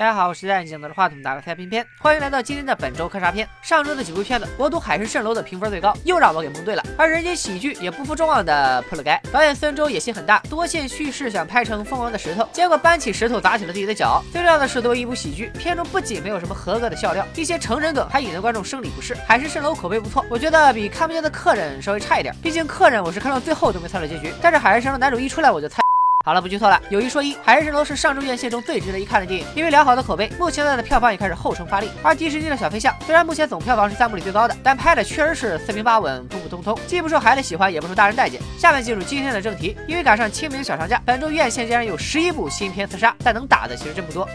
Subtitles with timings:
[0.00, 3.46] 大家好，我是戴眼镜拿着话筒打个菜片片，欢迎来到今天的本周科杀片。
[3.60, 6.82] 上周的几部片子，我赌《海市蜃楼》的评分最高，又让我给蒙对了。
[6.96, 9.20] 而人间喜剧也不负众望的扑了街。
[9.30, 14.24] 导演孙周野心很大，多线叙事想拍成《疯狂的石头》，结果搬起石头砸起了自己的脚。
[14.32, 19.14] 最重要的是，作为一部喜剧，片中不仅没有什么合格的笑料，一些成人梗还引得观众生理不适。
[19.26, 22.34] 《海市蜃楼》口碑不错，我觉得比《看不见的客人》稍微差一点。
[22.42, 25.79] 毕竟客人我是看到最后都没猜到结局，但是《海市蜃楼》男主一出来我就猜。
[26.22, 26.78] 好了，不剧透了。
[26.90, 31.88] 有一说一，《海市蜃楼》是上周院线中最值得一看的电影，因为良好的口碑，目前它的票房也开始后程发力。
[32.02, 38.38] 而迪士尼的小飞象虽然目前总票房是三部里最高的，但拍的确实是四平八稳、普普通通，既不受孩子喜欢，也不受大人待见。
[38.58, 44.28] 下面进入今天的正题，因为赶上清明小长假，本周院线竟然有十一部新片厮杀，但能打的其实真不多。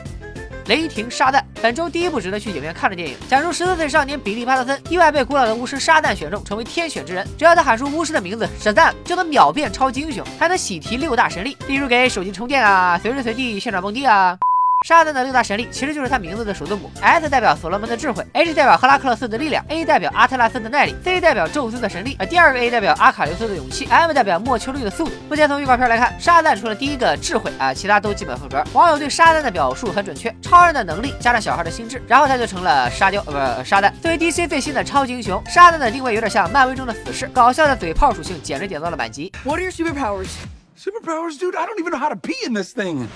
[0.66, 7.28] 雷霆沙旦，本周第一部值得去影院看的电影，讲述十四岁少年比利·帕特森意外被古老的巫师沙旦选中，成为天选之人。
[7.38, 14.38] 只要他喊出巫师的名字沙赞，就能秒变超级英雄，还能喜提六大神力，例如给手机充电啊，随时随地旋转蹦迪啊。
[14.85, 25.11] 沙旦的六大神力其实就是他名字的首字母，S 代表所罗门的智慧，H 代表赫拉克勒斯的力量，A 代表阿特拉斯的耐力，C 代表宙斯的神力，而第二个 A 代表阿卡琉斯的勇气，M 代表莫丘利的速度。
[25.27, 28.64] 目前从预告片来看，沙旦除了第一个智慧啊，其他都基本合格。
[28.73, 33.92] 网友对沙旦的表述很准确，超人的能力加上小孩的心智，然后他就成了沙雕，呃不沙旦。
[34.03, 39.31] 作为 DC 最新的超级英雄，沙旦的定位有点像漫威中的死侍，搞笑的嘴炮属性简直点到了满级。
[39.45, 40.30] What are your superpowers?
[40.77, 41.58] Superpowers, dude?
[41.58, 43.08] I don't even know how to pee in this thing.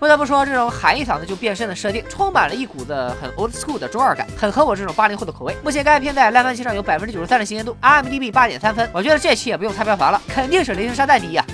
[0.00, 5.54] 不得不说，这种喊一嗓子就变身的设定，充满了一股子很 old school 的中二感，很合我这种八零后的口味。
[5.62, 8.88] 目前该片在烂番茄上有百分之九十三的新鲜度，IMDB 八点三分。
[8.94, 11.44] 我觉得这期也不用猜票房了，肯定是雷霆沙赞第一啊！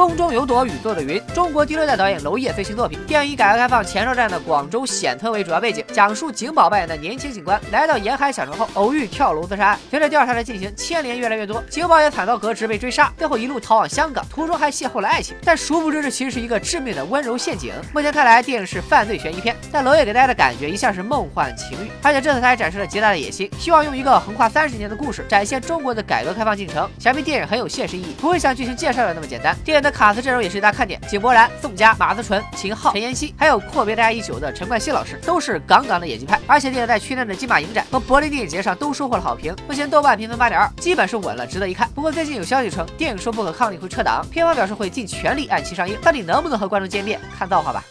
[0.00, 2.98] 风中有朵雨做的云，中国第六代导演娄烨最新作品。
[3.06, 9.78] 电影以改革开放前哨战的广州显特为主要背景，讲述景宝扮演的年轻警官来到沿海小城后，偶遇跳楼自杀案。
[9.90, 15.36] 随着调查的进行，牵连越来越多，景宝也惨遭革职被追杀，最后一路逃往香港，途中还邂逅了爱情。
[15.44, 17.74] 但殊不知，这其实是一个致命的温柔陷阱。
[17.92, 26.88] 目前看来，电影是犯罪悬疑片，但娄烨给大家的感觉一向是梦幻情欲，而且这次他还展示了极大的野心，希望用一个横跨三十年的故事展现中国的改革开放进程。
[26.98, 29.54] 想必电影很有现实意义，不会像剧情介绍的那么简单。
[29.62, 30.70] 电影的卡司阵容也是一大。
[30.70, 36.40] 看点：井柏然、宋佳、马思纯、秦昊、陈妍希，还有阔别大家已久的陈冠希老师，都是杠杠的演技派。
[36.46, 41.88] 而且电影在去年的金马影展和柏林电影节上都收获了好评，目前豆瓣评分八点二，基本是稳了，值得一看。
[41.94, 47.84] 不过最近有消息称，电影说不可抗力会撤档，片方表示会尽全力按期上映，到底能不能和观众见面，看造化吧。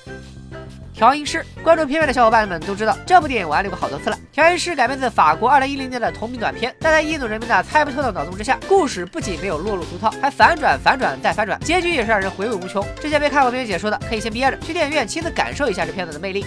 [1.00, 4.20] 调音师，关注片片的小伙伴们都知道，这部电影我安利过好多次了。
[4.34, 12.86] 调音师改编自法国二零一零年的同名短片，但在印度人民的猜不透的脑洞之下，故事不仅没有落入俗套，还反转、反转再反转，结局也是让人回味无穷。
[13.00, 16.46] 之前没看过片解说的，可以先憋着，去电影院亲自感受一下这片子的魅力。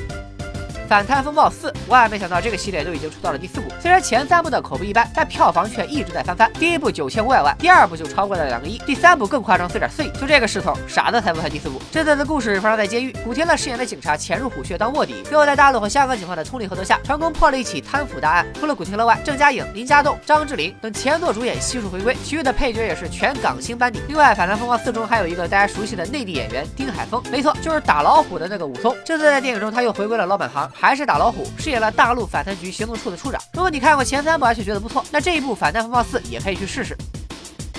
[0.93, 3.73] 反贪风暴四，万万没想到这个系列都已经出到了第四部。
[3.81, 6.53] 虽然前三部的口碑一般，但票房却一直在翻番。
[6.61, 10.11] 第一部九千五百万，第二部就超过了两个亿，第三部更夸张，四点四亿。
[10.11, 11.81] 就这个势头，傻子才不看第四部。
[11.91, 18.47] 这次的故事发生在监狱，古天乐饰演的警察潜入虎穴当卧底，最后在大陆和香港警方的通力合作下，成功破了一起贪腐大案。
[18.61, 24.03] 除了古天乐外，郑嘉颖、林家栋、张智霖等前作主演悉数回归，其余的配角也是全港星班底。
[24.09, 28.95] 另外，反贪风暴四中还有一个大家熟悉的内地演员丁海峰，没错，就是打老虎的那个武松。
[29.07, 31.47] 这次在电影中他又回归了老本行，还是打老虎。
[31.57, 33.41] 饰演了大陆反贪局行动处的处长。
[33.53, 36.97] 如果你看过前三部而且觉得不错，那这一部《反贪风暴四》也可以去试试。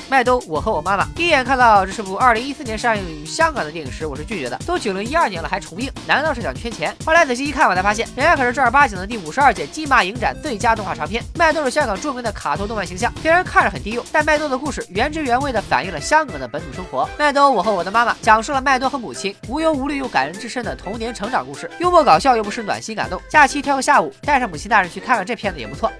[0.09, 1.06] 麦兜，我和我妈妈。
[1.16, 4.58] 第一眼看到这是部2014年上映于香港的电影时，我是拒绝的。
[4.66, 6.96] 都9012年了还重映，难道是想圈钱？
[7.06, 11.24] 后来仔细一看，我才发现，人家可是正儿八经的第五十二届金马影展最佳动画长片。
[11.36, 17.09] 麦兜是香港著名的卡通动漫形象，虽然看着很低幼，但麦兜的故事原汁原味的反映了香港的本土生活。
[17.18, 23.19] 麦兜，我和我的妈妈讲述了麦兜和母亲无忧无虑又感人至深的童年成长故事，幽默搞笑又不失暖心感动。
[23.30, 25.92] 假期挑个下午，带上母亲大人去看看这片子也不错。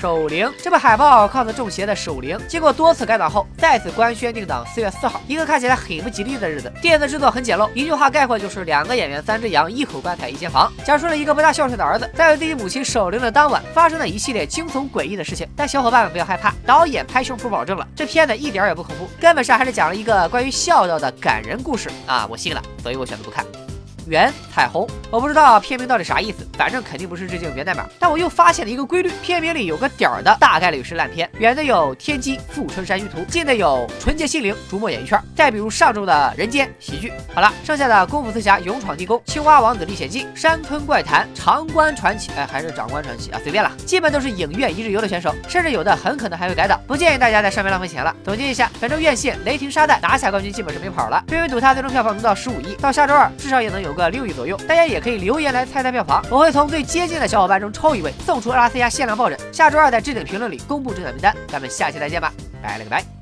[0.00, 6.72] 守灵这部海报靠着中邪的守灵，经过多次改档后，再次官宣定档四月四号，一个看起来很不吉利的日子。
[6.80, 15.48] 电子制作很简陋，一句话概括就是两个演员三只羊，一口棺材一间房，讲述了一个不大孝顺的儿子在为自己母亲守灵的当晚发生了一系列惊悚诡异的事情。
[15.56, 22.24] 但小伙伴们不要害怕，导演拍胸脯保证了，这片子一点也不恐怖，根本上还是讲了一个关于孝道的感人故事啊！
[22.30, 23.44] 我信了，所以我选择不看。
[24.08, 27.86] 圆彩虹，我不知道片名到底啥意思，反正肯定不是致敬源代码。
[27.98, 31.30] 但我又发现了一个规律，片名里有个点儿的，大概率是烂片。
[31.38, 37.12] 远的有《天机》《富春山居图》，近的有《纯洁心灵》《逐梦演艺圈》，再比如上周的人间喜剧。
[37.34, 48.14] 好了，剩下的《功夫四侠》《勇闯地宫》《青蛙王子历险记》《山村怪谈》《长官传奇》，哎，还是长官传奇啊，随便了，基本都是影院一日游的选手，甚至有的很可能还会改档，不建议大家在上面浪费钱了。
[48.24, 54.56] 总结一下，本周院线《雷霆沙袋》拿下冠军基本是没跑了，微微赌它最终票房能到十五亿，到下周二至少也能有个六亿左右。
[54.68, 59.38] 大家也可以留言来猜猜票房，我会从最接近的小伙伴中抽一位，送出阿拉斯加限量抱枕。
[59.52, 63.17] 下周二在置顶评论里公布中奖名单，咱们下期再见吧，拜了个拜。